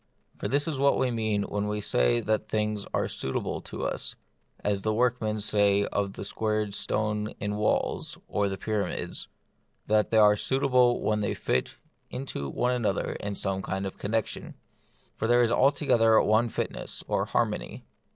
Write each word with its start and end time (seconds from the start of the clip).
For 0.39 0.47
this 0.47 0.67
is 0.67 0.79
what 0.79 0.97
we 0.97 1.11
mean 1.11 1.43
when 1.43 1.67
we 1.67 1.79
say 1.79 2.21
that 2.21 2.49
things 2.49 2.87
are 2.91 3.07
suitable 3.07 3.61
to 3.61 3.83
us, 3.85 4.15
as 4.63 4.81
the 4.81 4.95
workmen 4.95 5.39
say 5.39 5.85
of 5.85 6.13
the 6.13 6.25
squared 6.25 6.73
stones 6.73 7.35
in 7.39 7.55
walls 7.55 8.17
or 8.27 8.49
the 8.49 8.57
pyramids, 8.57 9.27
that 9.85 10.09
they 10.09 10.17
are 10.17 10.35
suitable 10.35 11.01
when 11.01 11.19
they 11.19 11.35
fit 11.35 11.75
one 12.09 12.19
into 12.21 12.65
another 12.65 13.11
in 13.19 13.35
some 13.35 13.61
kind 13.61 13.85
of 13.85 13.99
connexion. 13.99 14.55
For 15.17 15.27
there 15.27 15.43
is 15.43 15.51
altogether 15.51 16.19
one 16.19 16.49
fitness 16.49 17.03
(or 17.07 17.25
harmony.) 17.27 17.85